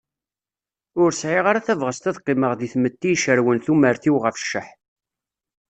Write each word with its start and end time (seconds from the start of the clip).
Ur 1.01 1.11
sɛiɣ 1.13 1.45
ara 1.47 1.65
tabɣest 1.67 2.09
ad 2.09 2.17
qqimeɣ 2.21 2.51
deg 2.55 2.71
tmetti 2.73 3.09
icerwen 3.13 3.59
tumert-iw 3.65 4.15
ɣef 4.23 4.35
cceḥ. 4.43 4.67